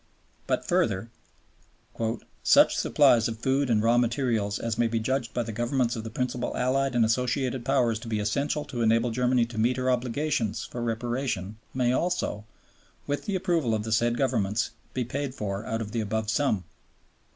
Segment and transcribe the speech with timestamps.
[0.47, 1.11] But further,
[2.41, 6.03] "such supplies of food and raw materials as may be judged by the Governments of
[6.03, 9.91] the Principal Allied and Associated Powers to be essential to enable Germany to meet her
[9.91, 12.45] obligations for Reparation may also,
[13.05, 16.63] with the approval of the said Governments, be paid for out of the above sum."